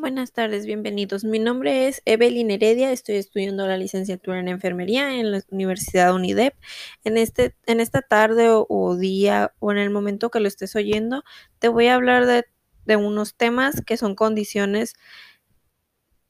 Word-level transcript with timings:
Buenas 0.00 0.30
tardes, 0.30 0.64
bienvenidos. 0.64 1.24
Mi 1.24 1.40
nombre 1.40 1.88
es 1.88 2.02
Evelyn 2.04 2.52
Heredia, 2.52 2.92
estoy 2.92 3.16
estudiando 3.16 3.66
la 3.66 3.76
licenciatura 3.76 4.38
en 4.38 4.46
enfermería 4.46 5.18
en 5.18 5.32
la 5.32 5.42
Universidad 5.50 6.14
UNIDEP. 6.14 6.54
En, 7.02 7.18
este, 7.18 7.56
en 7.66 7.80
esta 7.80 8.00
tarde 8.00 8.48
o, 8.48 8.96
día 8.96 9.52
o 9.58 9.72
en 9.72 9.78
el 9.78 9.90
momento 9.90 10.30
que 10.30 10.38
lo 10.38 10.46
estés 10.46 10.76
oyendo, 10.76 11.24
te 11.58 11.66
voy 11.66 11.88
a 11.88 11.96
hablar 11.96 12.26
de, 12.26 12.44
de 12.86 12.94
unos 12.94 13.34
temas 13.34 13.82
que 13.84 13.96
son 13.96 14.14
condiciones 14.14 14.94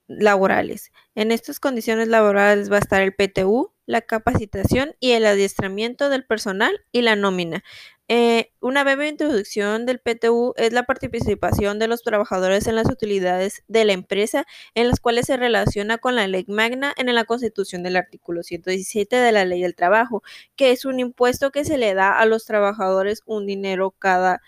laborales. 0.06 0.90
En 1.14 1.30
estas 1.30 1.60
condiciones 1.60 2.08
laborales 2.08 2.72
va 2.72 2.76
a 2.76 2.80
estar 2.80 3.02
el 3.02 3.14
PTU, 3.14 3.74
la 3.84 4.00
capacitación 4.00 4.94
y 4.98 5.10
el 5.10 5.26
adiestramiento 5.26 6.08
del 6.08 6.24
personal 6.24 6.86
y 6.90 7.02
la 7.02 7.16
nómina. 7.16 7.62
Eh, 8.10 8.52
una 8.60 8.84
breve 8.84 9.06
introducción 9.06 9.84
del 9.84 10.00
PTU 10.00 10.54
es 10.56 10.72
la 10.72 10.84
participación 10.84 11.78
de 11.78 11.88
los 11.88 12.02
trabajadores 12.02 12.66
en 12.66 12.74
las 12.74 12.88
utilidades 12.88 13.64
de 13.68 13.84
la 13.84 13.92
empresa, 13.92 14.46
en 14.74 14.88
las 14.88 14.98
cuales 14.98 15.26
se 15.26 15.36
relaciona 15.36 15.98
con 15.98 16.16
la 16.16 16.26
ley 16.26 16.46
magna 16.48 16.94
en 16.96 17.14
la 17.14 17.24
constitución 17.24 17.82
del 17.82 17.96
artículo 17.96 18.42
117 18.42 19.14
de 19.14 19.32
la 19.32 19.44
ley 19.44 19.60
del 19.60 19.74
trabajo, 19.74 20.22
que 20.56 20.72
es 20.72 20.86
un 20.86 21.00
impuesto 21.00 21.50
que 21.50 21.66
se 21.66 21.76
le 21.76 21.92
da 21.92 22.18
a 22.18 22.24
los 22.24 22.46
trabajadores 22.46 23.22
un 23.26 23.46
dinero 23.46 23.90
cada, 23.90 24.40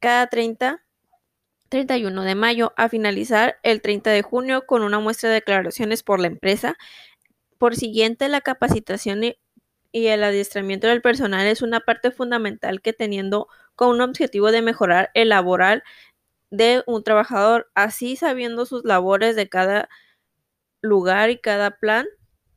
cada 0.00 0.26
30 0.28 0.80
31 1.68 2.22
de 2.22 2.34
mayo 2.36 2.72
a 2.76 2.88
finalizar 2.88 3.56
el 3.62 3.82
30 3.82 4.10
de 4.10 4.22
junio 4.22 4.64
con 4.66 4.82
una 4.82 5.00
muestra 5.00 5.28
de 5.28 5.36
declaraciones 5.36 6.02
por 6.02 6.20
la 6.20 6.28
empresa. 6.28 6.76
Por 7.58 7.76
siguiente, 7.76 8.28
la 8.28 8.40
capacitación 8.40 9.24
y 9.24 9.38
y 9.94 10.08
el 10.08 10.24
adiestramiento 10.24 10.88
del 10.88 11.02
personal 11.02 11.46
es 11.46 11.62
una 11.62 11.78
parte 11.78 12.10
fundamental 12.10 12.82
que 12.82 12.92
teniendo 12.92 13.46
con 13.76 13.90
un 13.90 14.00
objetivo 14.00 14.50
de 14.50 14.60
mejorar 14.60 15.12
el 15.14 15.28
laboral 15.28 15.84
de 16.50 16.82
un 16.86 17.04
trabajador, 17.04 17.70
así 17.76 18.16
sabiendo 18.16 18.66
sus 18.66 18.84
labores 18.84 19.36
de 19.36 19.48
cada 19.48 19.88
lugar 20.82 21.30
y 21.30 21.38
cada 21.38 21.78
plan 21.78 22.06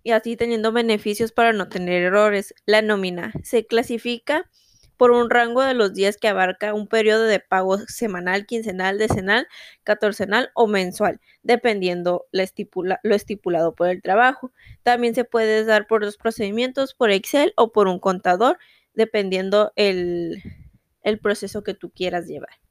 y 0.02 0.11
así 0.11 0.35
teniendo 0.35 0.71
beneficios 0.71 1.31
para 1.31 1.53
no 1.53 1.69
tener 1.69 2.02
errores. 2.02 2.55
La 2.66 2.81
nómina 2.81 3.31
se 3.44 3.67
clasifica 3.67 4.49
por 4.98 5.12
un 5.12 5.30
rango 5.30 5.62
de 5.62 5.73
los 5.73 5.94
días 5.94 6.17
que 6.17 6.28
abarca 6.28 6.73
un 6.73 6.88
periodo 6.88 7.23
de 7.23 7.40
pago 7.40 7.78
semanal, 7.88 8.45
quincenal, 8.45 8.98
decenal, 8.98 9.48
catorcenal 9.84 10.50
o 10.56 10.67
mensual, 10.67 11.22
dependiendo 11.44 12.26
lo 12.31 13.16
estipulado 13.16 13.75
por 13.75 13.90
el 13.90 14.02
trabajo. 14.02 14.52
También 14.84 15.16
se 15.16 15.23
puede 15.23 15.64
dar 15.64 15.88
por 15.88 16.03
los 16.03 16.18
procedimientos, 16.18 16.94
por 16.94 17.12
Excel 17.12 17.53
o 17.56 17.72
por 17.72 17.88
un 17.88 18.00
contador, 18.00 18.58
dependiendo 18.94 19.72
el, 19.75 20.42
el 21.03 21.20
proceso 21.20 21.64
que 21.64 21.73
tú 21.73 21.92
quieras 21.92 22.25
llevar. 22.25 22.66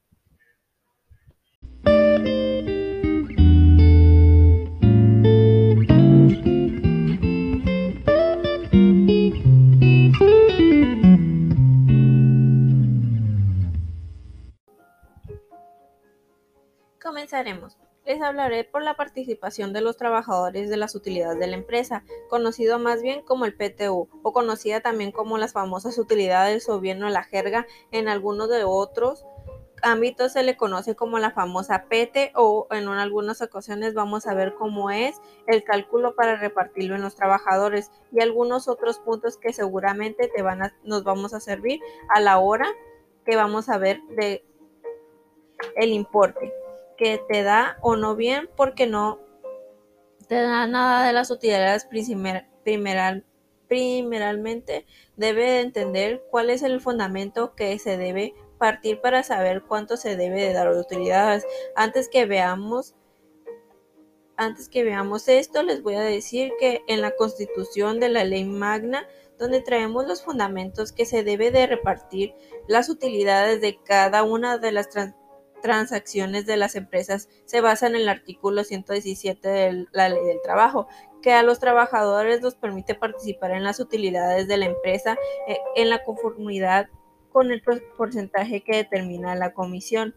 Les 18.06 18.22
hablaré 18.22 18.62
por 18.62 18.82
la 18.82 18.94
participación 18.94 19.72
de 19.72 19.80
los 19.80 19.96
trabajadores 19.96 20.70
de 20.70 20.76
las 20.76 20.94
utilidades 20.94 21.40
de 21.40 21.48
la 21.48 21.56
empresa, 21.56 22.04
conocido 22.30 22.78
más 22.78 23.02
bien 23.02 23.22
como 23.22 23.44
el 23.44 23.54
PTU, 23.54 24.08
o 24.22 24.32
conocida 24.32 24.80
también 24.80 25.10
como 25.10 25.38
las 25.38 25.52
famosas 25.52 25.98
utilidades 25.98 26.68
o 26.68 26.80
bien 26.80 27.00
no 27.00 27.08
la 27.08 27.24
jerga, 27.24 27.66
en 27.90 28.08
algunos 28.08 28.48
de 28.48 28.62
otros 28.62 29.26
ámbitos 29.82 30.32
se 30.32 30.42
le 30.42 30.56
conoce 30.56 30.94
como 30.94 31.18
la 31.18 31.32
famosa 31.32 31.86
PT 31.88 32.32
o. 32.34 32.66
En 32.70 32.88
algunas 32.88 33.42
ocasiones 33.42 33.94
vamos 33.94 34.26
a 34.26 34.34
ver 34.34 34.54
cómo 34.54 34.90
es 34.90 35.20
el 35.46 35.64
cálculo 35.64 36.14
para 36.14 36.36
repartirlo 36.36 36.94
en 36.94 37.02
los 37.02 37.16
trabajadores 37.16 37.90
y 38.12 38.20
algunos 38.20 38.68
otros 38.68 38.98
puntos 38.98 39.36
que 39.36 39.52
seguramente 39.52 40.30
nos 40.84 41.04
vamos 41.04 41.34
a 41.34 41.40
servir 41.40 41.80
a 42.08 42.20
la 42.20 42.38
hora 42.38 42.66
que 43.24 43.36
vamos 43.36 43.68
a 43.68 43.78
ver 43.78 44.00
de 44.16 44.44
el 45.76 45.90
importe 45.90 46.52
que 46.96 47.20
te 47.28 47.42
da 47.42 47.78
o 47.82 47.96
no 47.96 48.16
bien 48.16 48.48
porque 48.56 48.86
no 48.86 49.20
te 50.28 50.36
da 50.36 50.66
nada 50.66 51.06
de 51.06 51.12
las 51.12 51.30
utilidades 51.30 51.84
primer, 51.84 52.46
primeral, 52.64 53.24
primeramente 53.68 54.86
debe 55.16 55.60
entender 55.60 56.24
cuál 56.30 56.50
es 56.50 56.62
el 56.62 56.80
fundamento 56.80 57.54
que 57.54 57.78
se 57.78 57.96
debe 57.96 58.34
partir 58.58 59.00
para 59.00 59.22
saber 59.22 59.62
cuánto 59.62 59.96
se 59.96 60.16
debe 60.16 60.40
de 60.42 60.52
dar 60.52 60.72
de 60.72 60.80
utilidades. 60.80 61.44
Antes 61.74 62.08
que 62.08 62.26
veamos 62.26 62.94
antes 64.38 64.68
que 64.68 64.84
veamos 64.84 65.28
esto, 65.28 65.62
les 65.62 65.82
voy 65.82 65.94
a 65.94 66.02
decir 66.02 66.52
que 66.60 66.82
en 66.88 67.00
la 67.00 67.16
constitución 67.16 68.00
de 68.00 68.10
la 68.10 68.22
ley 68.24 68.44
magna, 68.44 69.08
donde 69.38 69.62
traemos 69.62 70.06
los 70.06 70.22
fundamentos 70.22 70.92
que 70.92 71.06
se 71.06 71.22
debe 71.22 71.50
de 71.50 71.66
repartir 71.66 72.34
las 72.68 72.90
utilidades 72.90 73.62
de 73.62 73.78
cada 73.82 74.24
una 74.24 74.58
de 74.58 74.72
las 74.72 74.88
transacciones 75.66 76.46
de 76.46 76.56
las 76.56 76.76
empresas 76.76 77.28
se 77.44 77.60
basan 77.60 77.96
en 77.96 78.02
el 78.02 78.08
artículo 78.08 78.62
117 78.62 79.48
de 79.48 79.86
la 79.90 80.08
ley 80.08 80.24
del 80.24 80.40
trabajo, 80.42 80.86
que 81.22 81.32
a 81.32 81.42
los 81.42 81.58
trabajadores 81.58 82.40
los 82.40 82.54
permite 82.54 82.94
participar 82.94 83.50
en 83.50 83.64
las 83.64 83.80
utilidades 83.80 84.46
de 84.46 84.58
la 84.58 84.66
empresa 84.66 85.18
eh, 85.48 85.58
en 85.74 85.90
la 85.90 86.04
conformidad 86.04 86.88
con 87.32 87.50
el 87.50 87.64
porcentaje 87.96 88.62
que 88.62 88.76
determina 88.76 89.34
la 89.34 89.52
Comisión 89.54 90.14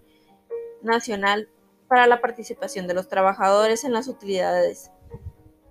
Nacional 0.84 1.50
para 1.88 2.06
la 2.06 2.22
Participación 2.22 2.86
de 2.86 2.94
los 2.94 3.08
Trabajadores 3.08 3.84
en 3.84 3.94
las 3.94 4.08
Utilidades. 4.08 4.92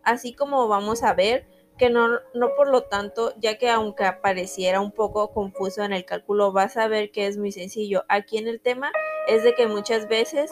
Así 0.02 0.34
como 0.34 0.66
vamos 0.66 1.04
a 1.04 1.14
ver, 1.14 1.46
que 1.78 1.88
no, 1.90 2.08
no 2.34 2.54
por 2.56 2.68
lo 2.68 2.82
tanto, 2.82 3.32
ya 3.38 3.56
que 3.56 3.70
aunque 3.70 4.04
apareciera 4.04 4.80
un 4.80 4.92
poco 4.92 5.32
confuso 5.32 5.82
en 5.84 5.92
el 5.92 6.04
cálculo, 6.04 6.52
vas 6.52 6.76
a 6.76 6.88
ver 6.88 7.10
que 7.10 7.26
es 7.26 7.38
muy 7.38 7.52
sencillo. 7.52 8.04
Aquí 8.08 8.36
en 8.36 8.48
el 8.48 8.60
tema 8.60 8.90
es 9.28 9.44
de 9.44 9.54
que 9.54 9.66
muchas 9.66 10.08
veces 10.08 10.50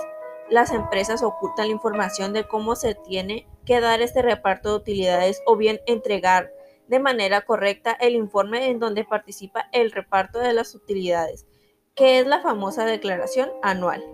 las 0.48 0.70
empresas 0.70 1.22
ocultan 1.22 1.66
la 1.66 1.72
información 1.72 2.32
de 2.32 2.46
cómo 2.46 2.76
se 2.76 2.94
tiene 2.94 3.48
que 3.64 3.80
dar 3.80 4.00
este 4.00 4.22
reparto 4.22 4.70
de 4.70 4.76
utilidades 4.76 5.42
o 5.44 5.56
bien 5.56 5.80
entregar 5.86 6.52
de 6.86 7.00
manera 7.00 7.40
correcta 7.42 7.92
el 7.92 8.14
informe 8.14 8.68
en 8.68 8.78
donde 8.78 9.04
participa 9.04 9.68
el 9.72 9.90
reparto 9.90 10.38
de 10.38 10.52
las 10.52 10.74
utilidades, 10.74 11.46
que 11.94 12.20
es 12.20 12.26
la 12.26 12.40
famosa 12.40 12.84
declaración 12.84 13.50
anual. 13.62 14.04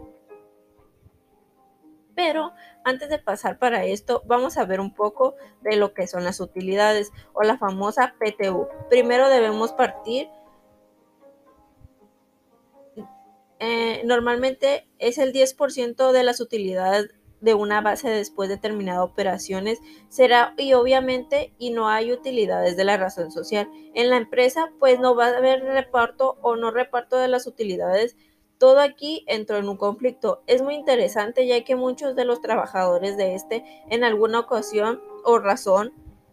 Pero 2.14 2.52
antes 2.84 3.08
de 3.08 3.18
pasar 3.18 3.58
para 3.58 3.84
esto, 3.84 4.22
vamos 4.26 4.58
a 4.58 4.64
ver 4.64 4.80
un 4.80 4.94
poco 4.94 5.34
de 5.62 5.76
lo 5.76 5.94
que 5.94 6.06
son 6.06 6.24
las 6.24 6.40
utilidades 6.40 7.10
o 7.32 7.42
la 7.42 7.58
famosa 7.58 8.14
PTU. 8.18 8.68
Primero 8.90 9.28
debemos 9.28 9.72
partir 9.72 10.28
Eh, 13.64 14.02
normalmente 14.04 14.88
es 14.98 15.18
el 15.18 15.32
10% 15.32 16.10
de 16.10 16.24
las 16.24 16.40
utilidades 16.40 17.10
de 17.40 17.54
una 17.54 17.80
base 17.80 18.10
después 18.10 18.48
de 18.48 18.56
terminada 18.56 19.04
operaciones 19.04 19.78
será 20.08 20.52
y 20.58 20.72
obviamente 20.72 21.54
y 21.58 21.70
no 21.70 21.88
hay 21.88 22.10
utilidades 22.10 22.76
de 22.76 22.82
la 22.82 22.96
razón 22.96 23.30
social. 23.30 23.68
En 23.94 24.10
la 24.10 24.16
empresa 24.16 24.72
pues 24.80 24.98
no 24.98 25.14
va 25.14 25.26
a 25.26 25.36
haber 25.36 25.62
reparto 25.62 26.38
o 26.42 26.56
no 26.56 26.72
reparto 26.72 27.18
de 27.18 27.28
las 27.28 27.46
utilidades. 27.46 28.16
Todo 28.62 28.78
aquí 28.78 29.24
entró 29.26 29.56
en 29.56 29.68
un 29.68 29.76
conflicto. 29.76 30.44
Es 30.46 30.62
muy 30.62 30.76
interesante 30.76 31.48
ya 31.48 31.64
que 31.64 31.74
muchos 31.74 32.14
de 32.14 32.24
los 32.24 32.40
trabajadores 32.40 33.16
de 33.16 33.34
este 33.34 33.64
en 33.90 34.04
alguna 34.04 34.38
ocasión 34.38 35.02
o 35.24 35.40
razón 35.40 35.92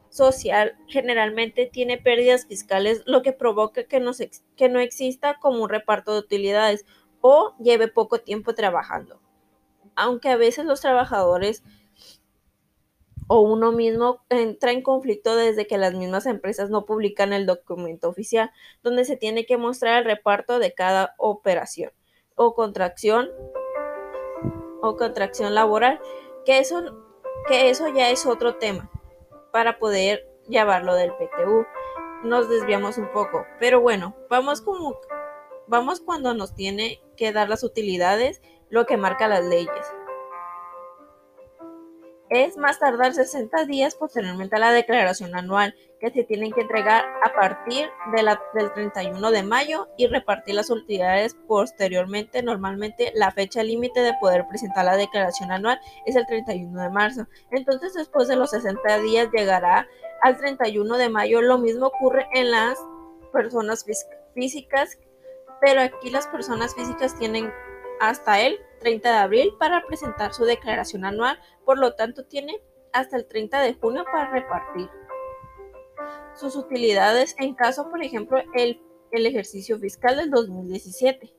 social 0.09 0.77
generalmente 0.87 1.65
tiene 1.65 1.97
pérdidas 1.97 2.45
fiscales, 2.45 3.01
lo 3.07 3.23
que 3.23 3.33
provoca 3.33 3.85
que 3.85 3.99
no, 3.99 4.11
que 4.55 4.69
no 4.69 4.79
exista 4.79 5.39
como 5.39 5.63
un 5.63 5.69
reparto 5.69 6.13
de 6.13 6.19
utilidades 6.19 6.85
o 7.19 7.55
lleve 7.57 7.87
poco 7.87 8.19
tiempo 8.19 8.53
trabajando. 8.53 9.19
Aunque 9.95 10.29
a 10.29 10.37
veces 10.37 10.65
los 10.65 10.81
trabajadores 10.81 11.63
o 13.25 13.41
uno 13.41 13.71
mismo 13.71 14.23
entra 14.29 14.71
en 14.71 14.83
conflicto 14.83 15.35
desde 15.35 15.65
que 15.65 15.79
las 15.79 15.95
mismas 15.95 16.27
empresas 16.27 16.69
no 16.69 16.85
publican 16.85 17.33
el 17.33 17.47
documento 17.47 18.07
oficial, 18.07 18.51
donde 18.83 19.03
se 19.05 19.17
tiene 19.17 19.47
que 19.47 19.57
mostrar 19.57 19.97
el 19.97 20.05
reparto 20.05 20.59
de 20.59 20.75
cada 20.75 21.15
operación 21.17 21.91
o 22.39 22.55
contracción 22.55 23.29
o 24.81 24.95
contracción 24.95 25.53
laboral, 25.53 25.99
que 26.45 26.59
eso, 26.59 26.81
que 27.49 27.69
eso 27.69 27.89
ya 27.89 28.09
es 28.09 28.25
otro 28.25 28.55
tema 28.55 28.89
para 29.51 29.77
poder 29.77 30.25
llevarlo 30.47 30.95
del 30.95 31.11
PTU. 31.11 31.65
Nos 32.23 32.49
desviamos 32.49 32.97
un 32.97 33.11
poco, 33.11 33.45
pero 33.59 33.81
bueno, 33.81 34.15
vamos 34.29 34.61
como 34.61 34.97
vamos 35.67 35.99
cuando 35.99 36.33
nos 36.33 36.55
tiene 36.55 37.01
que 37.17 37.33
dar 37.33 37.49
las 37.49 37.63
utilidades, 37.63 38.41
lo 38.69 38.85
que 38.85 38.95
marca 38.95 39.27
las 39.27 39.43
leyes. 39.43 39.93
Es 42.29 42.57
más 42.57 42.77
tardar 42.77 43.13
60 43.13 43.65
días 43.65 43.95
posteriormente 43.95 44.55
a 44.55 44.59
la 44.59 44.71
declaración 44.71 45.35
anual, 45.35 45.75
que 45.99 46.11
se 46.11 46.23
tienen 46.23 46.51
que 46.51 46.61
entregar 46.61 47.03
a 47.23 47.33
partir 47.33 47.89
de 48.15 48.21
la, 48.23 48.39
del 48.53 48.71
31 48.71 49.31
de 49.31 49.43
mayo 49.43 49.87
y 49.97 50.05
repartir 50.05 50.53
las 50.53 50.69
utilidades 50.69 51.35
posteriormente. 51.47 52.43
Normalmente 52.43 53.11
la 53.15 53.31
fecha 53.31 53.63
límite 53.63 54.01
de 54.01 54.13
poder 54.21 54.47
presentar 54.47 54.85
la 54.85 54.95
declaración 54.95 55.51
anual 55.51 55.79
es 56.05 56.15
el 56.15 56.25
31 56.27 56.81
de 56.81 56.89
marzo. 56.89 57.27
Entonces 57.49 57.95
después 57.95 58.27
de 58.27 58.35
los 58.35 58.51
60 58.51 58.99
días 58.99 59.29
llegará 59.33 59.87
al 60.21 60.37
31 60.37 60.97
de 60.97 61.09
mayo. 61.09 61.41
Lo 61.41 61.57
mismo 61.57 61.87
ocurre 61.87 62.27
en 62.33 62.51
las 62.51 62.77
personas 63.33 63.85
físicas, 64.35 64.99
pero 65.61 65.81
aquí 65.81 66.11
las 66.11 66.27
personas 66.27 66.75
físicas 66.75 67.17
tienen 67.17 67.51
hasta 67.99 68.39
el 68.39 68.59
30 68.79 69.11
de 69.11 69.17
abril 69.17 69.53
para 69.59 69.85
presentar 69.85 70.33
su 70.33 70.45
declaración 70.45 71.05
anual, 71.05 71.39
por 71.65 71.77
lo 71.77 71.95
tanto 71.95 72.25
tiene 72.25 72.61
hasta 72.93 73.17
el 73.17 73.27
30 73.27 73.61
de 73.61 73.73
junio 73.75 74.03
para 74.11 74.31
repartir 74.31 74.89
sus 76.33 76.55
utilidades 76.55 77.35
en 77.37 77.53
caso, 77.53 77.89
por 77.89 78.01
ejemplo, 78.03 78.39
el, 78.55 78.81
el 79.11 79.25
ejercicio 79.25 79.77
fiscal 79.77 80.15
del 80.17 80.31
2017. 80.31 81.33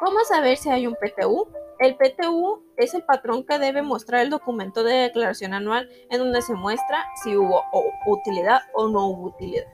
¿Cómo 0.00 0.24
saber 0.24 0.56
si 0.56 0.70
hay 0.70 0.86
un 0.86 0.96
PTU? 0.96 1.48
El 1.78 1.96
PTU 1.96 2.64
es 2.76 2.94
el 2.94 3.04
patrón 3.04 3.44
que 3.44 3.58
debe 3.58 3.82
mostrar 3.82 4.22
el 4.22 4.30
documento 4.30 4.82
de 4.82 4.94
declaración 4.94 5.52
anual 5.52 5.88
en 6.10 6.18
donde 6.18 6.42
se 6.42 6.54
muestra 6.54 7.04
si 7.22 7.36
hubo 7.36 7.62
utilidad 8.06 8.62
o 8.74 8.88
no 8.88 9.08
hubo 9.08 9.28
utilidad. 9.28 9.66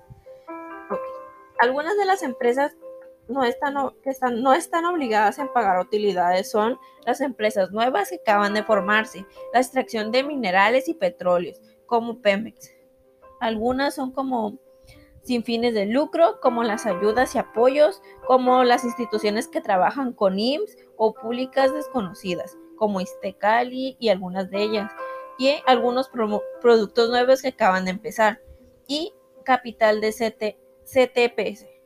Algunas 1.60 1.96
de 1.96 2.04
las 2.04 2.22
empresas 2.22 2.76
no 3.28 3.44
están, 3.44 3.74
que 4.02 4.10
están, 4.10 4.42
no 4.42 4.54
están 4.54 4.84
obligadas 4.84 5.38
en 5.38 5.52
pagar 5.52 5.80
utilidades 5.80 6.50
son 6.50 6.78
las 7.04 7.20
empresas 7.20 7.70
nuevas 7.70 8.10
que 8.10 8.16
acaban 8.16 8.54
de 8.54 8.62
formarse, 8.62 9.26
la 9.52 9.60
extracción 9.60 10.10
de 10.10 10.22
minerales 10.22 10.88
y 10.88 10.94
petróleos, 10.94 11.60
como 11.86 12.20
Pemex. 12.20 12.70
Algunas 13.40 13.94
son 13.94 14.12
como 14.12 14.58
sin 15.22 15.44
fines 15.44 15.74
de 15.74 15.84
lucro, 15.84 16.40
como 16.40 16.64
las 16.64 16.86
ayudas 16.86 17.34
y 17.34 17.38
apoyos, 17.38 18.00
como 18.26 18.64
las 18.64 18.84
instituciones 18.84 19.46
que 19.46 19.60
trabajan 19.60 20.12
con 20.12 20.38
IMSS 20.38 20.76
o 20.96 21.12
públicas 21.12 21.72
desconocidas, 21.74 22.56
como 22.76 23.00
Istecali 23.00 23.96
y 24.00 24.08
algunas 24.08 24.50
de 24.50 24.62
ellas, 24.62 24.90
y 25.38 25.54
algunos 25.66 26.10
productos 26.62 27.10
nuevos 27.10 27.42
que 27.42 27.48
acaban 27.48 27.84
de 27.84 27.90
empezar, 27.90 28.40
y 28.86 29.12
capital 29.44 30.00
de 30.00 30.12
CT 30.12 30.68
CTPS. 30.84 31.77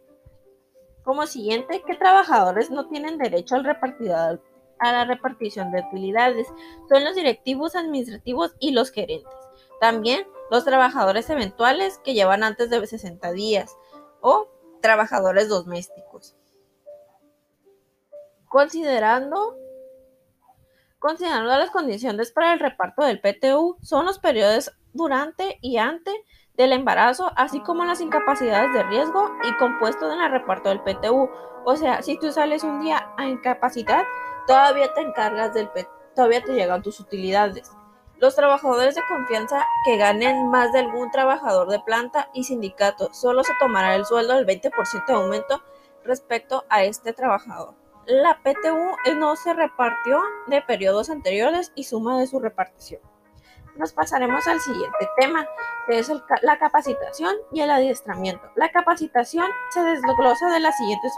Como 1.05 1.27
siguiente, 1.27 1.83
¿qué 1.87 1.97
trabajadores 1.97 2.71
no 2.71 2.89
tienen 2.89 3.19
derecho 3.19 3.57
a 3.57 4.93
la 4.93 5.05
repartición 5.05 5.73
de 5.73 5.81
utilidades? 5.81 6.47
Son 6.89 7.05
los 7.05 7.17
directivos 7.17 7.75
administrativos 7.75 8.55
y 8.61 8.71
los 8.71 8.91
gerentes. 8.91 9.35
También 9.81 10.27
los 10.51 10.65
trabajadores 10.65 11.29
eventuales 11.29 11.99
que 12.05 12.15
llevan 12.15 12.45
antes 12.45 12.71
de 12.71 12.87
60 12.87 13.33
días 13.33 13.77
o 14.21 14.49
trabajadores 14.81 15.49
domésticos. 15.49 16.37
Considerando, 18.49 19.57
considerando 20.99 21.49
las 21.49 21.71
condiciones 21.71 22.31
para 22.31 22.53
el 22.53 22.61
reparto 22.61 23.03
del 23.03 23.21
PTU, 23.21 23.79
son 23.83 24.07
los 24.07 24.19
periodos 24.19 24.73
durante 24.93 25.59
y 25.63 25.79
ante 25.79 26.13
del 26.57 26.73
embarazo, 26.73 27.33
así 27.37 27.61
como 27.61 27.85
las 27.85 28.01
incapacidades 28.01 28.73
de 28.73 28.83
riesgo 28.85 29.31
y 29.43 29.57
compuestos 29.57 30.13
en 30.13 30.21
el 30.21 30.31
reparto 30.31 30.69
del 30.69 30.81
PTU. 30.81 31.31
O 31.65 31.77
sea, 31.77 32.03
si 32.03 32.19
tú 32.19 32.33
sales 32.33 32.65
un 32.65 32.81
día 32.81 33.13
a 33.17 33.27
incapacidad, 33.27 34.05
todavía 34.47 34.93
te 34.95 35.01
encargas 35.01 35.55
del 35.55 35.69
PTU, 35.69 35.89
todavía 36.15 36.43
te 36.43 36.53
llegan 36.53 36.83
tus 36.83 37.01
utilidades. 37.01 37.71
Los 38.19 38.37
trabajadores 38.37 38.95
de 38.95 39.03
confianza 39.09 39.67
que 39.85 39.97
ganen 39.97 40.49
más 40.49 40.73
de 40.73 40.81
algún 40.81 41.11
trabajador 41.11 41.69
de 41.69 41.81
planta 41.81 42.29
y 42.35 42.45
sindicato 42.45 43.13
solo 43.13 43.43
se 43.43 43.53
tomará 43.59 43.97
el 43.97 44.05
sueldo 44.05 44.35
del 44.35 44.47
20% 44.47 45.07
de 45.07 45.15
aumento 45.15 45.63
respecto 46.05 46.65
a 46.69 46.85
este 46.85 47.13
trabajador. 47.13 47.75
La 48.07 48.39
PTU 48.43 49.17
no 49.17 49.37
se 49.37 49.55
repartió 49.55 50.21
de 50.47 50.61
periodos 50.63 51.11
anteriores 51.11 51.73
y 51.75 51.85
suma 51.85 52.19
de 52.19 52.27
su 52.27 52.39
repartición 52.39 53.01
nos 53.77 53.93
pasaremos 53.93 54.47
al 54.47 54.61
siguiente 54.61 55.09
tema, 55.17 55.47
que 55.87 55.99
es 55.99 56.11
la 56.43 56.59
capacitación 56.59 57.35
y 57.53 57.61
el 57.61 57.71
adiestramiento. 57.71 58.43
La 58.57 58.71
capacitación 58.71 59.47
se 59.71 59.83
desglosa 59.83 60.51
de 60.51 60.61
las 60.61 60.77
siguientes 60.77 61.13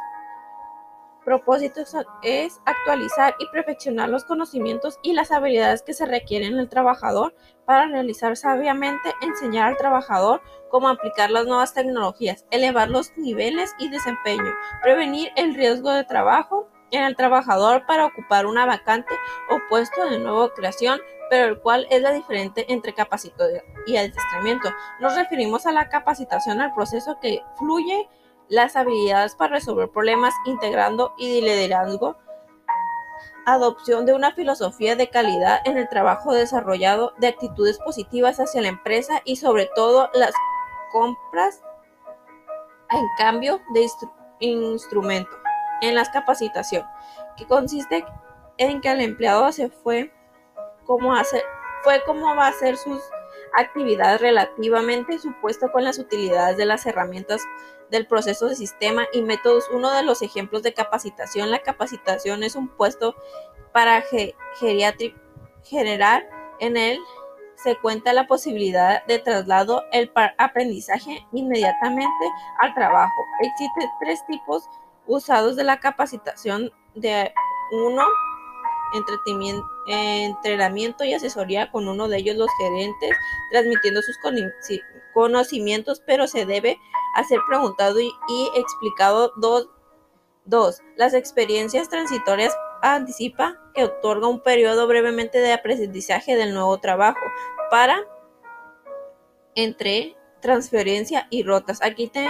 propósitos 1.24 1.94
es 2.22 2.60
actualizar 2.66 3.34
y 3.38 3.46
perfeccionar 3.48 4.08
los 4.08 4.24
conocimientos 4.24 4.98
y 5.02 5.14
las 5.14 5.32
habilidades 5.32 5.82
que 5.82 5.94
se 5.94 6.06
requieren 6.06 6.58
el 6.58 6.68
trabajador 6.68 7.34
para 7.64 7.86
realizar 7.86 8.36
sabiamente, 8.36 9.12
enseñar 9.22 9.68
al 9.68 9.76
trabajador 9.76 10.42
cómo 10.70 10.88
aplicar 10.88 11.30
las 11.30 11.46
nuevas 11.46 11.74
tecnologías, 11.74 12.44
elevar 12.50 12.90
los 12.90 13.16
niveles 13.16 13.74
y 13.78 13.88
desempeño, 13.88 14.52
prevenir 14.82 15.30
el 15.36 15.54
riesgo 15.54 15.90
de 15.90 16.04
trabajo 16.04 16.68
en 16.90 17.02
el 17.02 17.16
trabajador 17.16 17.86
para 17.86 18.06
ocupar 18.06 18.46
una 18.46 18.66
vacante 18.66 19.14
o 19.50 19.58
puesto 19.68 20.04
de 20.08 20.18
nueva 20.18 20.52
creación, 20.54 21.00
pero 21.30 21.46
el 21.46 21.60
cual 21.60 21.86
es 21.90 22.02
la 22.02 22.12
diferente 22.12 22.72
entre 22.72 22.94
capacitación 22.94 23.62
y 23.86 23.96
adiestramiento. 23.96 24.70
Nos 25.00 25.16
referimos 25.16 25.66
a 25.66 25.72
la 25.72 25.88
capacitación 25.88 26.60
al 26.60 26.74
proceso 26.74 27.18
que 27.20 27.42
fluye 27.58 28.08
las 28.48 28.76
habilidades 28.76 29.34
para 29.34 29.54
resolver 29.54 29.88
problemas 29.90 30.34
integrando 30.44 31.14
y 31.18 31.40
liderazgo, 31.40 32.16
adopción 33.46 34.06
de 34.06 34.14
una 34.14 34.32
filosofía 34.32 34.96
de 34.96 35.08
calidad 35.08 35.60
en 35.64 35.78
el 35.78 35.88
trabajo 35.88 36.32
desarrollado, 36.32 37.14
de 37.18 37.28
actitudes 37.28 37.78
positivas 37.78 38.38
hacia 38.38 38.62
la 38.62 38.68
empresa 38.68 39.20
y 39.24 39.36
sobre 39.36 39.68
todo 39.74 40.10
las 40.14 40.32
compras 40.92 41.62
en 42.90 43.06
cambio 43.18 43.60
de 43.72 43.86
instrumento 44.40 45.43
en 45.80 45.94
la 45.94 46.04
capacitación, 46.04 46.84
que 47.36 47.46
consiste 47.46 48.04
en 48.58 48.80
que 48.80 48.90
el 48.90 49.00
empleado 49.00 49.50
se 49.52 49.68
fue 49.68 50.12
cómo 50.84 51.14
hacer, 51.14 51.42
fue 51.82 52.02
cómo 52.06 52.34
va 52.36 52.46
a 52.46 52.50
hacer 52.50 52.76
sus 52.76 53.00
actividades 53.56 54.20
relativamente 54.20 55.18
supuesto 55.18 55.70
con 55.70 55.84
las 55.84 55.98
utilidades 55.98 56.56
de 56.56 56.66
las 56.66 56.86
herramientas 56.86 57.42
del 57.90 58.06
proceso 58.06 58.48
de 58.48 58.56
sistema 58.56 59.06
y 59.12 59.22
métodos. 59.22 59.68
Uno 59.72 59.92
de 59.92 60.02
los 60.02 60.22
ejemplos 60.22 60.62
de 60.62 60.74
capacitación, 60.74 61.50
la 61.50 61.60
capacitación 61.60 62.42
es 62.42 62.56
un 62.56 62.68
puesto 62.68 63.14
para 63.72 64.02
generar 65.64 66.28
en 66.60 66.76
él 66.76 67.00
se 67.56 67.76
cuenta 67.76 68.12
la 68.12 68.26
posibilidad 68.26 69.04
de 69.06 69.18
traslado 69.18 69.84
el 69.92 70.12
aprendizaje 70.38 71.26
inmediatamente 71.32 72.30
al 72.60 72.74
trabajo. 72.74 73.24
Existen 73.40 73.90
tres 74.00 74.24
tipos 74.26 74.68
usados 75.06 75.56
de 75.56 75.64
la 75.64 75.80
capacitación 75.80 76.72
de 76.94 77.32
uno 77.72 78.02
entrenamiento 79.74 81.04
y 81.04 81.14
asesoría 81.14 81.70
con 81.72 81.88
uno 81.88 82.06
de 82.08 82.18
ellos 82.18 82.36
los 82.36 82.48
gerentes 82.58 83.10
transmitiendo 83.50 84.00
sus 84.02 84.16
conocimientos 85.12 86.00
pero 86.06 86.28
se 86.28 86.46
debe 86.46 86.78
hacer 87.16 87.40
preguntado 87.48 87.98
y, 88.00 88.12
explicado 88.54 89.32
dos, 89.36 89.68
dos 90.44 90.80
las 90.96 91.14
experiencias 91.14 91.88
transitorias 91.88 92.56
anticipa 92.82 93.58
que 93.74 93.84
otorga 93.84 94.28
un 94.28 94.40
periodo 94.40 94.86
brevemente 94.86 95.38
de 95.38 95.52
aprendizaje 95.52 96.36
del 96.36 96.54
nuevo 96.54 96.78
trabajo 96.78 97.24
para 97.70 98.04
entre 99.54 100.16
transferencia 100.40 101.26
y 101.30 101.42
rotas. 101.42 101.80
Aquí 101.82 102.08
te 102.08 102.26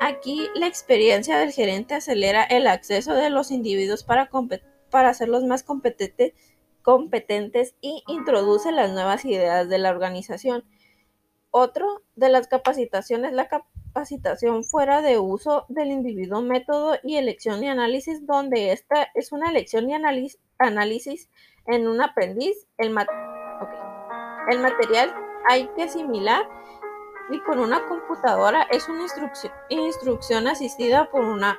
Aquí 0.00 0.48
la 0.54 0.66
experiencia 0.66 1.38
del 1.38 1.52
gerente 1.52 1.94
acelera 1.94 2.44
el 2.44 2.66
acceso 2.66 3.14
de 3.14 3.30
los 3.30 3.50
individuos 3.50 4.04
para, 4.04 4.28
hacerlos 5.08 5.44
más 5.44 5.62
competentes 5.62 6.34
y 7.80 8.04
introduce 8.06 8.72
las 8.72 8.92
nuevas 8.92 9.24
ideas 9.24 9.68
de 9.68 9.78
la 9.78 9.90
organización. 9.90 10.64
Otro 11.50 12.02
de 12.14 12.28
las 12.28 12.46
capacitaciones, 12.46 13.32
la 13.32 13.48
capacitación 13.48 14.64
fuera 14.64 15.00
de 15.00 15.18
uso 15.18 15.64
del 15.70 15.90
individuo, 15.90 16.42
método 16.42 16.96
y 17.02 17.16
elección 17.16 17.64
y 17.64 17.68
análisis, 17.68 18.26
donde 18.26 18.72
esta 18.72 19.08
es 19.14 19.32
una 19.32 19.48
elección 19.48 19.88
y 19.88 19.94
análisis 19.94 21.30
en 21.66 21.88
un 21.88 22.02
aprendiz. 22.02 22.66
El, 22.76 22.94
el 24.50 24.58
material 24.60 25.14
hay 25.48 25.68
que 25.68 25.84
asimilar 25.84 26.46
y 27.30 27.40
con 27.40 27.58
una 27.58 27.86
computadora 27.86 28.62
es 28.70 28.88
una 28.88 29.02
instrucción, 29.02 29.52
instrucción 29.68 30.46
asistida 30.46 31.08
por, 31.10 31.24
una, 31.24 31.58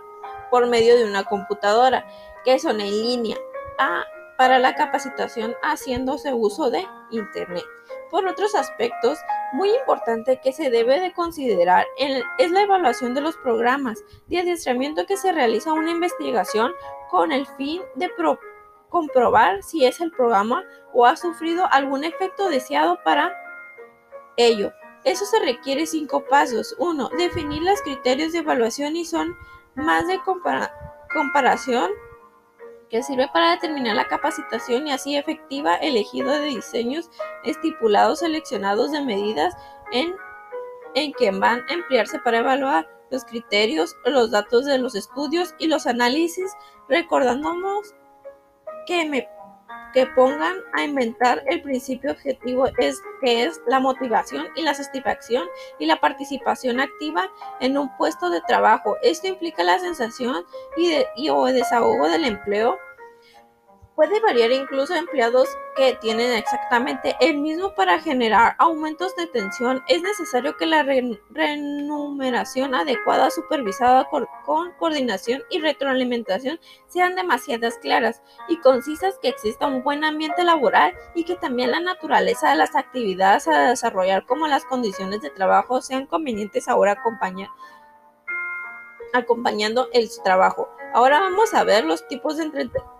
por 0.49 0.67
medio 0.67 0.97
de 0.97 1.05
una 1.05 1.23
computadora 1.23 2.05
que 2.45 2.59
son 2.59 2.79
en 2.79 2.91
línea 2.91 3.37
a, 3.77 4.03
para 4.37 4.59
la 4.59 4.75
capacitación 4.75 5.55
haciéndose 5.63 6.33
uso 6.33 6.69
de 6.69 6.85
Internet. 7.11 7.65
Por 8.09 8.25
otros 8.25 8.55
aspectos, 8.55 9.19
muy 9.53 9.69
importante 9.69 10.39
que 10.41 10.53
se 10.53 10.69
debe 10.69 10.99
de 10.99 11.13
considerar 11.13 11.85
es 11.97 12.51
la 12.51 12.61
evaluación 12.61 13.13
de 13.13 13.21
los 13.21 13.35
programas 13.37 14.03
de 14.27 14.39
adiestramiento 14.39 15.05
que 15.05 15.17
se 15.17 15.31
realiza 15.31 15.73
una 15.73 15.91
investigación 15.91 16.71
con 17.09 17.31
el 17.31 17.45
fin 17.57 17.81
de 17.95 18.09
comprobar 18.89 19.63
si 19.63 19.85
es 19.85 19.99
el 19.99 20.11
programa 20.11 20.63
o 20.93 21.05
ha 21.05 21.15
sufrido 21.15 21.65
algún 21.71 22.03
efecto 22.03 22.49
deseado 22.49 22.99
para 23.03 23.33
ello. 24.37 24.71
Eso 25.03 25.25
se 25.25 25.39
requiere 25.39 25.85
cinco 25.85 26.25
pasos. 26.25 26.75
Uno, 26.79 27.09
Definir 27.17 27.61
los 27.63 27.81
criterios 27.81 28.31
de 28.31 28.39
evaluación 28.39 28.95
y 28.95 29.05
son 29.05 29.35
más 29.75 30.07
de 30.07 30.19
comparación 31.13 31.91
que 32.89 33.03
sirve 33.03 33.27
para 33.33 33.51
determinar 33.51 33.95
la 33.95 34.07
capacitación 34.07 34.87
y 34.87 34.91
así 34.91 35.15
efectiva 35.17 35.75
elegido 35.75 36.31
de 36.31 36.47
diseños 36.47 37.09
estipulados 37.43 38.19
seleccionados 38.19 38.91
de 38.91 39.01
medidas 39.01 39.53
en, 39.91 40.15
en 40.95 41.11
que 41.13 41.31
van 41.31 41.63
a 41.69 41.73
emplearse 41.73 42.19
para 42.19 42.39
evaluar 42.39 42.89
los 43.09 43.25
criterios, 43.25 43.95
los 44.05 44.31
datos 44.31 44.65
de 44.65 44.77
los 44.77 44.95
estudios 44.95 45.53
y 45.59 45.67
los 45.67 45.87
análisis, 45.87 46.51
recordándonos 46.89 47.93
que 48.85 49.05
me 49.05 49.29
que 49.93 50.05
pongan 50.07 50.57
a 50.73 50.83
inventar 50.83 51.43
el 51.47 51.61
principio 51.61 52.11
objetivo 52.11 52.67
es 52.77 53.01
que 53.21 53.43
es 53.43 53.61
la 53.67 53.79
motivación 53.79 54.47
y 54.55 54.61
la 54.61 54.73
satisfacción 54.73 55.47
y 55.79 55.85
la 55.85 55.99
participación 55.99 56.79
activa 56.79 57.29
en 57.59 57.77
un 57.77 57.95
puesto 57.97 58.29
de 58.29 58.41
trabajo. 58.41 58.95
Esto 59.01 59.27
implica 59.27 59.63
la 59.63 59.79
sensación 59.79 60.45
y, 60.77 61.29
o 61.29 61.45
desahogo 61.45 62.07
del 62.09 62.25
empleo 62.25 62.77
Puede 63.97 64.19
variar 64.19 64.51
incluso 64.51 64.93
empleados 64.93 65.49
que 65.75 65.95
tienen 65.95 66.31
exactamente 66.33 67.15
el 67.19 67.39
mismo 67.39 67.73
para 67.73 67.99
generar 67.99 68.53
aumentos 68.59 69.15
de 69.15 69.25
tensión. 69.25 69.83
Es 69.87 70.03
necesario 70.03 70.55
que 70.55 70.67
la 70.67 70.83
remuneración 71.31 72.75
adecuada, 72.75 73.31
supervisada 73.31 74.07
con, 74.07 74.27
coordinación 74.77 75.41
y 75.49 75.61
retroalimentación 75.61 76.59
sean 76.85 77.15
demasiadas 77.15 77.79
claras 77.79 78.21
y 78.47 78.59
concisas, 78.59 79.17
que 79.19 79.29
exista 79.29 79.65
un 79.65 79.81
buen 79.81 80.03
ambiente 80.03 80.43
laboral 80.43 80.93
y 81.15 81.23
que 81.23 81.35
también 81.35 81.71
la 81.71 81.79
naturaleza 81.79 82.51
de 82.51 82.57
las 82.57 82.75
actividades 82.75 83.47
a 83.47 83.69
desarrollar 83.69 84.27
como 84.27 84.47
las 84.47 84.63
condiciones 84.65 85.21
de 85.21 85.31
trabajo 85.31 85.81
sean 85.81 86.05
convenientes 86.05 86.67
ahora 86.67 87.01
acompañando 89.13 89.89
el 89.91 90.07
trabajo. 90.23 90.69
Ahora 90.93 91.19
vamos 91.19 91.55
a 91.55 91.63
ver 91.63 91.83
los 91.83 92.07
tipos 92.07 92.37
de 92.37 92.43
entretenimiento 92.43 92.96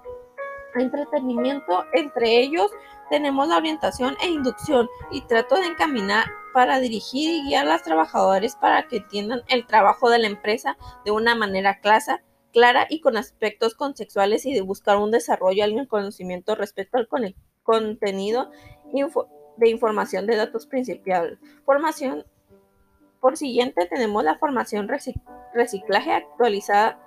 entretenimiento. 0.80 1.86
Entre 1.94 2.40
ellos 2.40 2.72
tenemos 3.10 3.48
la 3.48 3.58
orientación 3.58 4.16
e 4.22 4.30
inducción 4.30 4.90
y 5.12 5.22
trato 5.22 5.56
de 5.56 5.68
encaminar 5.68 6.26
para 6.54 6.80
dirigir 6.80 7.30
y 7.32 7.44
guiar 7.48 7.68
a 7.68 7.74
los 7.74 7.84
trabajadores 7.84 8.56
para 8.56 8.88
que 8.88 8.98
entiendan 8.98 9.42
el 9.48 9.66
trabajo 9.66 10.10
de 10.10 10.20
la 10.20 10.28
empresa 10.28 10.78
de 11.06 11.12
una 11.12 11.36
manera 11.36 11.80
clara, 11.80 12.24
clara 12.52 12.88
y 12.90 13.02
con 13.02 13.18
aspectos 13.18 13.76
conceptuales 13.76 14.46
y 14.46 14.54
de 14.54 14.62
buscar 14.62 14.98
un 14.98 15.12
desarrollo 15.12 15.64
el 15.64 15.88
conocimiento 15.88 16.56
respecto 16.56 16.98
al 16.98 17.08
contenido 17.64 18.50
de 19.58 19.70
información 19.70 20.26
de 20.26 20.36
datos 20.36 20.66
principales. 20.66 21.38
Formación 21.66 22.26
por 23.20 23.38
siguiente 23.38 23.86
tenemos 23.88 24.24
la 24.24 24.38
formación 24.38 24.88
reciclaje 25.54 26.12
actualizada 26.12 27.00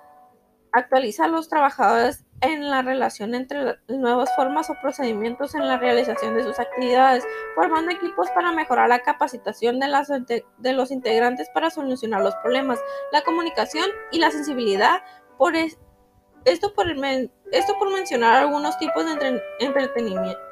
actualiza 0.71 1.25
a 1.25 1.27
los 1.27 1.49
trabajadores 1.49 2.25
en 2.41 2.69
la 2.69 2.81
relación 2.81 3.35
entre 3.35 3.77
nuevas 3.87 4.29
formas 4.35 4.69
o 4.69 4.75
procedimientos 4.81 5.53
en 5.53 5.67
la 5.67 5.77
realización 5.77 6.35
de 6.35 6.43
sus 6.43 6.59
actividades, 6.59 7.23
formando 7.55 7.91
equipos 7.91 8.29
para 8.31 8.51
mejorar 8.51 8.89
la 8.89 9.03
capacitación 9.03 9.79
de, 9.79 9.87
las, 9.87 10.09
de 10.09 10.73
los 10.73 10.91
integrantes 10.91 11.49
para 11.53 11.69
solucionar 11.69 12.21
los 12.21 12.35
problemas, 12.37 12.79
la 13.11 13.21
comunicación 13.21 13.85
y 14.11 14.19
la 14.19 14.31
sensibilidad. 14.31 15.03
Por 15.37 15.55
esto, 15.55 16.73
por 16.73 16.87
esto 17.51 17.75
por 17.77 17.93
mencionar 17.93 18.37
algunos 18.37 18.77
tipos 18.79 19.05
de 19.05 19.41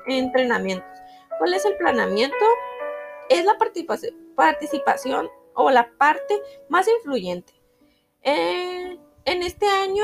entrenamientos. 0.08 1.00
¿Cuál 1.40 1.54
es 1.54 1.66
el 1.66 1.76
planeamiento? 1.78 2.46
Es 3.30 3.46
la 3.46 3.58
participación 4.36 5.30
o 5.56 5.72
la 5.72 5.90
parte 5.98 6.40
más 6.70 6.88
influyente. 6.88 7.54
Eh, 8.22 9.00
en 9.26 9.44
este 9.44 9.66
año 9.68 10.04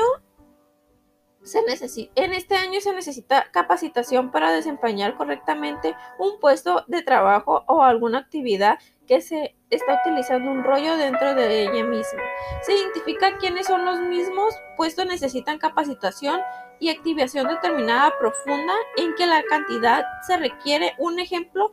se 1.46 2.10
en 2.16 2.32
este 2.32 2.56
año 2.56 2.80
se 2.80 2.92
necesita 2.92 3.50
capacitación 3.52 4.32
para 4.32 4.50
desempeñar 4.50 5.16
correctamente 5.16 5.94
un 6.18 6.40
puesto 6.40 6.84
de 6.88 7.02
trabajo 7.02 7.62
o 7.68 7.84
alguna 7.84 8.18
actividad 8.18 8.78
que 9.06 9.20
se 9.20 9.54
está 9.70 10.00
utilizando 10.04 10.50
un 10.50 10.64
rollo 10.64 10.96
dentro 10.96 11.36
de 11.36 11.62
ella 11.62 11.84
misma. 11.84 12.20
Se 12.62 12.74
identifica 12.74 13.38
quiénes 13.38 13.66
son 13.68 13.84
los 13.84 14.00
mismos 14.00 14.54
puestos 14.76 15.06
necesitan 15.06 15.58
capacitación 15.58 16.40
y 16.80 16.90
activación 16.90 17.46
determinada 17.46 18.12
profunda 18.18 18.74
en 18.96 19.14
que 19.14 19.26
la 19.26 19.44
cantidad 19.44 20.04
se 20.26 20.36
requiere 20.38 20.94
un 20.98 21.20
ejemplo 21.20 21.72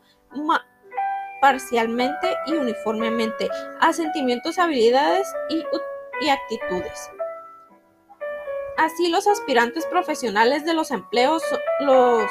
parcialmente 1.42 2.36
y 2.46 2.54
uniformemente 2.54 3.50
a 3.82 3.92
sentimientos, 3.92 4.60
habilidades 4.60 5.28
y, 5.50 5.64
y 6.22 6.30
actitudes. 6.30 7.10
Así 8.78 9.10
los 9.10 9.28
aspirantes 9.28 9.86
profesionales 9.86 10.66
de 10.66 10.74
los 10.74 10.92
empleos 10.92 11.44
los 11.80 12.30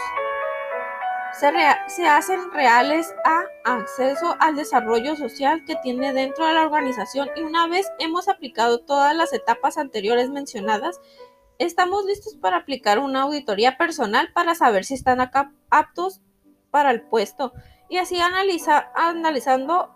se, 1.88 2.06
hacen 2.06 2.50
reales 2.52 3.14
a 3.24 3.44
acceso 3.64 4.36
al 4.38 4.56
desarrollo 4.56 5.16
social 5.16 5.64
que 5.64 5.76
tiene 5.76 6.12
dentro 6.12 6.46
de 6.46 6.54
la 6.54 6.62
organización 6.62 7.28
y 7.36 7.42
una 7.42 7.66
vez 7.66 7.90
hemos 7.98 8.28
aplicado 8.28 8.80
todas 8.80 9.16
las 9.16 9.32
etapas 9.32 9.78
anteriores 9.78 10.30
mencionadas, 10.30 11.00
estamos 11.58 12.04
listos 12.04 12.34
para 12.34 12.58
aplicar 12.58 12.98
una 12.98 13.22
auditoría 13.22 13.78
personal 13.78 14.30
para 14.32 14.54
saber 14.54 14.84
si 14.84 14.94
están 14.94 15.20
acá 15.20 15.52
aptos 15.70 16.20
para 16.70 16.90
el 16.90 17.02
puesto 17.02 17.52
y 17.88 17.98
así 17.98 18.20
analiza, 18.20 18.90
analizando 18.94 19.94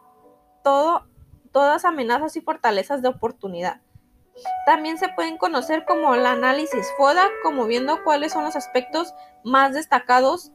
todo, 0.62 1.06
todas 1.52 1.84
amenazas 1.84 2.36
y 2.36 2.40
fortalezas 2.40 3.02
de 3.02 3.08
oportunidad. 3.08 3.80
También 4.64 4.98
se 4.98 5.08
pueden 5.08 5.38
conocer 5.38 5.84
como 5.84 6.14
el 6.14 6.26
análisis 6.26 6.86
FODA, 6.96 7.26
como 7.42 7.66
viendo 7.66 8.02
cuáles 8.04 8.32
son 8.32 8.44
los 8.44 8.56
aspectos 8.56 9.14
más 9.44 9.72
destacados 9.72 10.52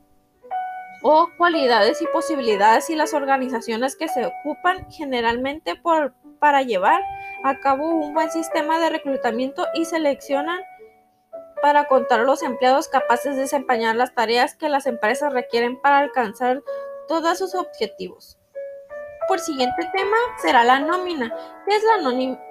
o 1.03 1.29
cualidades 1.37 2.01
y 2.01 2.07
posibilidades 2.07 2.89
y 2.89 2.95
las 2.95 3.13
organizaciones 3.13 3.95
que 3.95 4.07
se 4.07 4.25
ocupan 4.25 4.89
generalmente 4.91 5.75
por, 5.75 6.13
para 6.39 6.61
llevar 6.61 7.01
a 7.43 7.59
cabo 7.59 7.87
un 7.87 8.13
buen 8.13 8.29
sistema 8.29 8.79
de 8.79 8.91
reclutamiento 8.91 9.65
y 9.73 9.85
seleccionan 9.85 10.59
para 11.61 11.85
contar 11.85 12.21
los 12.21 12.43
empleados 12.43 12.87
capaces 12.87 13.35
de 13.35 13.41
desempeñar 13.41 13.95
las 13.95 14.13
tareas 14.13 14.55
que 14.55 14.69
las 14.69 14.85
empresas 14.85 15.33
requieren 15.33 15.79
para 15.79 15.99
alcanzar 15.99 16.61
todos 17.07 17.39
sus 17.39 17.55
objetivos 17.55 18.37
por 19.31 19.39
siguiente 19.39 19.89
tema 19.93 20.17
será 20.41 20.65
la 20.65 20.79
nómina. 20.79 21.33
¿Qué 21.71 21.77
es 21.77 21.83
la, 21.85 22.01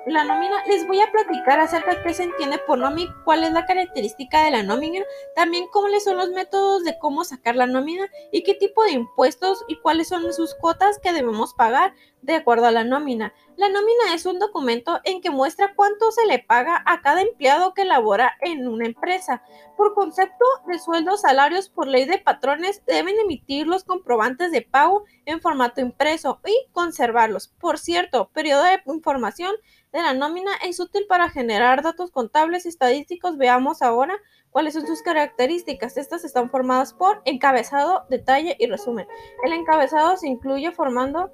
la 0.06 0.24
nómina? 0.24 0.64
Les 0.66 0.86
voy 0.86 0.98
a 0.98 1.12
platicar 1.12 1.60
acerca 1.60 1.94
de 1.94 2.02
qué 2.02 2.14
se 2.14 2.22
entiende 2.22 2.56
por 2.66 2.78
nómina, 2.78 3.14
cuál 3.26 3.44
es 3.44 3.52
la 3.52 3.66
característica 3.66 4.44
de 4.44 4.50
la 4.50 4.62
nómina, 4.62 5.04
también 5.36 5.66
cuáles 5.70 6.04
son 6.04 6.16
los 6.16 6.30
métodos 6.30 6.84
de 6.84 6.98
cómo 6.98 7.22
sacar 7.24 7.54
la 7.54 7.66
nómina 7.66 8.08
y 8.32 8.42
qué 8.44 8.54
tipo 8.54 8.82
de 8.82 8.92
impuestos 8.92 9.62
y 9.68 9.78
cuáles 9.80 10.08
son 10.08 10.32
sus 10.32 10.54
cuotas 10.54 10.98
que 11.02 11.12
debemos 11.12 11.52
pagar 11.52 11.92
de 12.22 12.34
acuerdo 12.34 12.66
a 12.66 12.70
la 12.70 12.84
nómina. 12.84 13.34
La 13.56 13.68
nómina 13.68 14.14
es 14.14 14.24
un 14.24 14.38
documento 14.38 15.00
en 15.04 15.20
que 15.20 15.30
muestra 15.30 15.74
cuánto 15.74 16.10
se 16.12 16.26
le 16.26 16.38
paga 16.38 16.82
a 16.86 17.02
cada 17.02 17.20
empleado 17.20 17.74
que 17.74 17.84
labora 17.84 18.36
en 18.40 18.66
una 18.68 18.86
empresa. 18.86 19.42
Por 19.76 19.94
concepto 19.94 20.44
de 20.66 20.78
sueldos, 20.78 21.22
salarios 21.22 21.68
por 21.68 21.86
ley 21.86 22.06
de 22.06 22.18
patrones, 22.18 22.82
deben 22.86 23.18
emitir 23.18 23.66
los 23.66 23.84
comprobantes 23.84 24.50
de 24.50 24.62
pago 24.62 25.04
en 25.26 25.40
formato 25.40 25.80
impreso 25.80 26.40
y 26.46 26.70
conservarlos. 26.72 27.48
Por 27.48 27.78
cierto, 27.78 28.30
periodo 28.32 28.64
de 28.64 28.82
información 28.86 29.09
de 29.18 30.02
la 30.02 30.14
nómina 30.14 30.52
es 30.64 30.78
útil 30.78 31.06
para 31.08 31.30
generar 31.30 31.82
datos 31.82 32.10
contables 32.10 32.64
y 32.64 32.68
estadísticos. 32.68 33.36
Veamos 33.36 33.82
ahora 33.82 34.14
cuáles 34.50 34.74
son 34.74 34.86
sus 34.86 35.02
características. 35.02 35.96
Estas 35.96 36.24
están 36.24 36.50
formadas 36.50 36.94
por 36.94 37.22
encabezado, 37.24 38.06
detalle 38.08 38.56
y 38.58 38.66
resumen. 38.66 39.06
El 39.44 39.52
encabezado 39.52 40.16
se 40.16 40.28
incluye 40.28 40.70
formando 40.72 41.32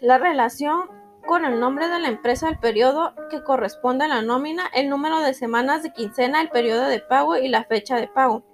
la 0.00 0.18
relación 0.18 0.88
con 1.26 1.44
el 1.44 1.60
nombre 1.60 1.88
de 1.88 1.98
la 1.98 2.08
empresa, 2.08 2.48
el 2.48 2.58
periodo 2.58 3.14
que 3.30 3.42
corresponde 3.42 4.04
a 4.04 4.08
la 4.08 4.22
nómina, 4.22 4.66
el 4.74 4.88
número 4.88 5.20
de 5.20 5.34
semanas 5.34 5.82
de 5.82 5.92
quincena, 5.92 6.40
el 6.40 6.50
periodo 6.50 6.86
de 6.86 7.00
pago 7.00 7.36
y 7.36 7.48
la 7.48 7.64
fecha 7.64 7.96
de 7.96 8.08
pago. 8.08 8.44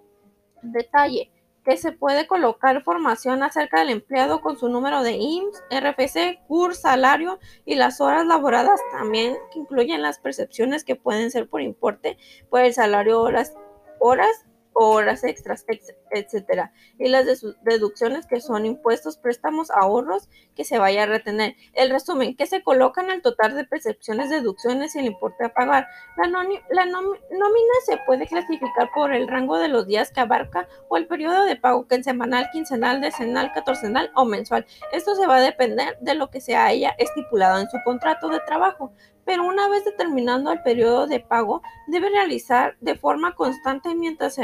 Detalle 0.62 1.32
que 1.64 1.76
se 1.76 1.92
puede 1.92 2.26
colocar 2.26 2.76
información 2.76 3.42
acerca 3.42 3.80
del 3.80 3.90
empleado 3.90 4.40
con 4.40 4.56
su 4.56 4.68
número 4.68 5.02
de 5.02 5.12
IMSS, 5.12 5.62
RFC, 5.70 6.40
CUR, 6.48 6.74
salario 6.74 7.38
y 7.64 7.74
las 7.74 8.00
horas 8.00 8.26
laboradas 8.26 8.80
también, 8.92 9.36
que 9.52 9.58
incluyen 9.58 10.02
las 10.02 10.18
percepciones 10.18 10.84
que 10.84 10.96
pueden 10.96 11.30
ser 11.30 11.48
por 11.48 11.60
importe 11.60 12.16
por 12.48 12.60
el 12.60 12.72
salario 12.72 13.20
horas, 13.20 13.54
horas 13.98 14.46
o 14.72 14.90
horas 14.90 15.24
extras, 15.24 15.64
etc 15.68 15.99
etcétera, 16.10 16.72
y 16.98 17.08
las 17.08 17.44
deducciones 17.62 18.26
que 18.26 18.40
son 18.40 18.66
impuestos, 18.66 19.16
préstamos, 19.16 19.70
ahorros 19.70 20.28
que 20.54 20.64
se 20.64 20.78
vaya 20.78 21.04
a 21.04 21.06
retener. 21.06 21.56
El 21.74 21.90
resumen, 21.90 22.36
que 22.36 22.46
se 22.46 22.62
colocan 22.62 23.10
al 23.10 23.22
total 23.22 23.54
de 23.54 23.64
percepciones, 23.64 24.30
deducciones 24.30 24.94
y 24.94 25.00
el 25.00 25.06
importe 25.06 25.44
a 25.44 25.54
pagar. 25.54 25.88
La, 26.16 26.26
nómina 26.26 27.74
se 27.86 27.96
puede 28.06 28.26
clasificar 28.26 28.90
por 28.94 29.12
el 29.12 29.28
rango 29.28 29.58
de 29.58 29.68
los 29.68 29.86
días 29.86 30.10
que 30.10 30.20
abarca 30.20 30.68
o 30.88 30.96
el 30.96 31.06
periodo 31.06 31.44
de 31.44 31.56
pago, 31.56 31.86
que 31.86 31.94
en 31.96 32.04
semanal, 32.04 32.48
quincenal, 32.52 33.00
decenal, 33.00 33.52
catorcenal 33.52 34.10
o 34.14 34.24
mensual. 34.24 34.66
Esto 34.92 35.14
se 35.14 35.26
va 35.26 35.36
a 35.36 35.40
depender 35.40 35.98
de 36.00 36.14
lo 36.14 36.30
que 36.30 36.40
sea 36.40 36.70
ella 36.72 36.94
estipulado 36.98 37.60
en 37.60 37.70
su 37.70 37.78
contrato 37.84 38.28
de 38.28 38.40
trabajo 38.40 38.92
pero 39.30 39.44
una 39.44 39.68
vez 39.68 39.84
determinando 39.84 40.50
el 40.50 40.60
periodo 40.62 41.06
de 41.06 41.20
pago, 41.20 41.62
debe 41.86 42.10
realizar 42.10 42.76
de 42.80 42.96
forma 42.96 43.36
constante 43.36 43.94
mientras 43.94 44.38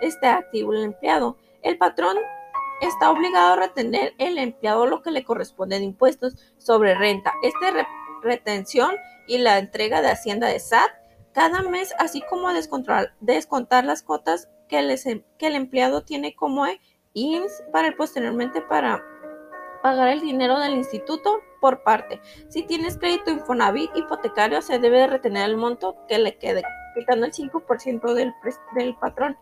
esté 0.00 0.26
activo 0.28 0.72
el 0.74 0.84
empleado. 0.84 1.07
El 1.62 1.78
patrón 1.78 2.18
está 2.82 3.10
obligado 3.10 3.54
a 3.54 3.56
retener 3.56 4.14
el 4.18 4.38
empleado 4.38 4.86
lo 4.86 5.02
que 5.02 5.10
le 5.10 5.24
corresponde 5.24 5.78
de 5.78 5.84
impuestos 5.84 6.36
sobre 6.58 6.94
renta. 6.94 7.32
Esta 7.42 7.88
retención 8.22 8.94
y 9.26 9.38
la 9.38 9.58
entrega 9.58 10.02
de 10.02 10.10
Hacienda 10.10 10.48
de 10.48 10.60
SAT 10.60 10.90
cada 11.32 11.62
mes, 11.62 11.94
así 11.98 12.22
como 12.28 12.52
descontar, 12.52 13.14
descontar 13.20 13.84
las 13.84 14.02
cuotas 14.02 14.48
que, 14.68 15.22
que 15.38 15.46
el 15.46 15.54
empleado 15.54 16.02
tiene 16.02 16.34
como 16.34 16.66
IMSS 17.14 17.64
para 17.72 17.96
posteriormente 17.96 18.60
para 18.60 19.02
pagar 19.82 20.08
el 20.08 20.20
dinero 20.20 20.58
del 20.58 20.74
instituto 20.74 21.40
por 21.60 21.82
parte. 21.82 22.20
Si 22.48 22.64
tienes 22.64 22.98
crédito 22.98 23.30
Infonavit 23.30 23.96
hipotecario, 23.96 24.60
se 24.62 24.78
debe 24.78 25.06
retener 25.06 25.48
el 25.48 25.56
monto 25.56 25.96
que 26.08 26.18
le 26.18 26.36
quede, 26.36 26.62
quitando 26.94 27.26
el 27.26 27.32
5% 27.32 28.14
del, 28.14 28.34
del 28.74 28.94
patrón. 28.96 29.36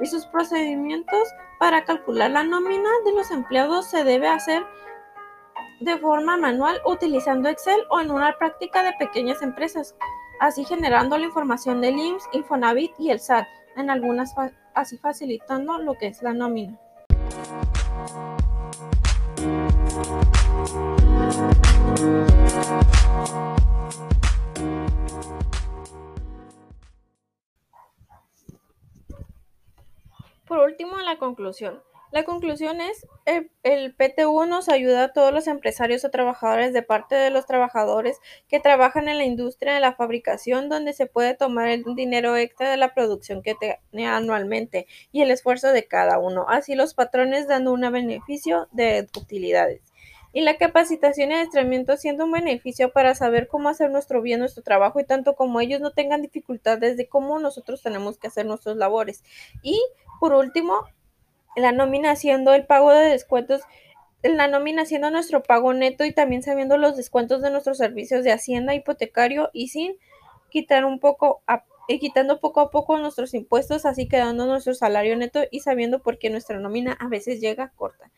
Y 0.00 0.06
sus 0.06 0.26
procedimientos 0.26 1.28
para 1.58 1.84
calcular 1.84 2.30
la 2.30 2.44
nómina 2.44 2.90
de 3.04 3.12
los 3.12 3.30
empleados 3.30 3.86
se 3.86 4.04
debe 4.04 4.28
hacer 4.28 4.64
de 5.80 5.98
forma 5.98 6.36
manual 6.36 6.80
utilizando 6.86 7.48
Excel 7.48 7.80
o 7.90 8.00
en 8.00 8.10
una 8.10 8.36
práctica 8.38 8.82
de 8.82 8.92
pequeñas 8.98 9.42
empresas, 9.42 9.96
así 10.40 10.64
generando 10.64 11.18
la 11.18 11.24
información 11.24 11.80
del 11.80 11.96
IMSS, 11.96 12.28
Infonavit 12.32 12.92
y 12.98 13.10
el 13.10 13.20
SAT, 13.20 13.46
en 13.76 13.90
algunas 13.90 14.34
así 14.74 14.98
facilitando 14.98 15.78
lo 15.78 15.94
que 15.94 16.08
es 16.08 16.22
la 16.22 16.32
nómina. 16.32 16.78
Por 30.52 30.68
último, 30.68 30.98
la 30.98 31.16
conclusión. 31.16 31.82
La 32.10 32.24
conclusión 32.24 32.82
es, 32.82 33.06
el, 33.24 33.50
el, 33.62 33.94
PTU 33.94 34.44
nos 34.44 34.68
ayuda 34.68 35.04
a 35.04 35.12
todos 35.14 35.32
los 35.32 35.46
empresarios 35.46 36.04
o 36.04 36.10
trabajadores 36.10 36.74
de 36.74 36.82
parte 36.82 37.14
de 37.14 37.30
los 37.30 37.46
trabajadores 37.46 38.18
que 38.48 38.60
trabajan 38.60 39.08
en 39.08 39.16
la 39.16 39.24
industria 39.24 39.72
de 39.72 39.80
la 39.80 39.94
fabricación, 39.94 40.68
donde 40.68 40.92
se 40.92 41.06
puede 41.06 41.32
tomar 41.34 41.68
el 41.68 41.84
dinero 41.94 42.36
extra 42.36 42.70
de 42.70 42.76
la 42.76 42.92
producción 42.92 43.40
que 43.40 43.54
tiene 43.54 44.06
anualmente 44.06 44.86
y 45.10 45.22
el 45.22 45.30
esfuerzo 45.30 45.68
de 45.68 45.88
cada 45.88 46.18
uno, 46.18 46.44
así 46.50 46.74
los 46.74 46.92
patrones 46.92 47.48
dando 47.48 47.72
un 47.72 47.90
beneficio 47.90 48.68
de 48.72 49.08
utilidades 49.16 49.91
y 50.32 50.40
la 50.40 50.56
capacitación 50.56 51.30
y 51.30 51.34
adiestramiento 51.34 51.96
siendo 51.96 52.24
un 52.24 52.32
beneficio 52.32 52.92
para 52.92 53.14
saber 53.14 53.48
cómo 53.48 53.68
hacer 53.68 53.90
nuestro 53.90 54.22
bien, 54.22 54.40
nuestro 54.40 54.62
trabajo 54.62 55.00
y 55.00 55.04
tanto 55.04 55.34
como 55.34 55.60
ellos 55.60 55.80
no 55.80 55.90
tengan 55.90 56.22
dificultades 56.22 56.96
de 56.96 57.08
cómo 57.08 57.38
nosotros 57.38 57.82
tenemos 57.82 58.18
que 58.18 58.28
hacer 58.28 58.46
nuestras 58.46 58.76
labores. 58.76 59.22
Y 59.62 59.80
por 60.20 60.32
último, 60.32 60.86
la 61.56 61.72
nómina 61.72 62.16
siendo 62.16 62.54
el 62.54 62.64
pago 62.64 62.92
de 62.92 63.10
descuentos, 63.10 63.62
la 64.22 64.48
nómina 64.48 64.86
siendo 64.86 65.10
nuestro 65.10 65.42
pago 65.42 65.74
neto 65.74 66.04
y 66.04 66.12
también 66.12 66.42
sabiendo 66.42 66.76
los 66.76 66.96
descuentos 66.96 67.42
de 67.42 67.50
nuestros 67.50 67.76
servicios 67.76 68.24
de 68.24 68.32
hacienda, 68.32 68.74
hipotecario 68.74 69.50
y 69.52 69.68
sin 69.68 69.96
quitar 70.48 70.84
un 70.84 71.00
poco 71.00 71.42
y 71.88 71.98
quitando 71.98 72.38
poco 72.38 72.60
a 72.60 72.70
poco 72.70 72.96
nuestros 72.98 73.34
impuestos, 73.34 73.84
así 73.84 74.06
quedando 74.06 74.46
nuestro 74.46 74.74
salario 74.74 75.16
neto 75.16 75.40
y 75.50 75.60
sabiendo 75.60 75.98
por 75.98 76.18
qué 76.18 76.30
nuestra 76.30 76.58
nómina 76.58 76.92
a 76.92 77.08
veces 77.08 77.40
llega 77.40 77.72
corta. 77.74 78.11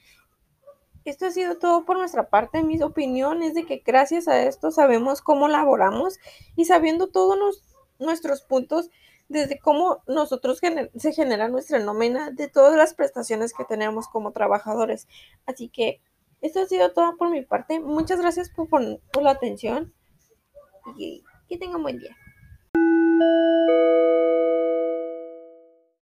Esto 1.05 1.27
ha 1.27 1.31
sido 1.31 1.59
todo 1.59 1.85
por 1.85 1.99
nuestra 1.99 2.29
parte. 2.31 2.63
Mis 2.63 2.83
opiniones 2.83 3.55
de 3.55 3.65
que 3.65 3.83
gracias 3.85 4.27
a 4.27 4.43
esto 4.43 4.71
sabemos 4.71 5.21
cómo 5.21 5.49
laboramos 5.49 6.19
y 6.57 6.65
sabiendo 6.65 7.09
todos 7.09 7.63
nuestros 7.99 8.43
puntos, 8.43 8.91
desde 9.29 9.59
cómo 9.59 10.03
nosotros 10.07 10.61
se 10.97 11.13
genera 11.13 11.49
nuestra 11.49 11.79
nómina, 11.79 12.31
de 12.31 12.49
todas 12.49 12.77
las 12.77 12.95
prestaciones 12.95 13.53
que 13.53 13.65
tenemos 13.65 14.09
como 14.09 14.33
trabajadores. 14.33 15.09
Así 15.47 15.69
que 15.69 16.01
esto 16.41 16.61
ha 16.61 16.67
sido 16.67 16.93
todo 16.93 17.17
por 17.17 17.31
mi 17.31 17.43
parte. 17.43 17.81
Muchas 17.81 18.21
gracias 18.21 18.51
por, 18.51 18.69
por 18.69 19.23
la 19.23 19.31
atención 19.31 19.93
y 20.97 21.23
que 21.49 21.59
tengan 21.59 21.83
buen 21.83 21.99
día. 21.99 22.17